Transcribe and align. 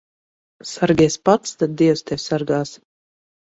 Sargies 0.69 1.17
pats, 1.29 1.51
tad 1.59 1.77
dievs 1.83 2.03
tevi 2.09 2.25
sargās. 2.25 2.75